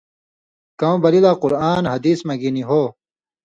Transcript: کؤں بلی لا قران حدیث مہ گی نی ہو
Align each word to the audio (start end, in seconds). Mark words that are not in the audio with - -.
کؤں 0.79 0.97
بلی 1.03 1.19
لا 1.25 1.31
قران 1.41 1.83
حدیث 1.93 2.19
مہ 2.27 2.35
گی 2.39 2.49
نی 2.55 2.63
ہو 2.69 2.81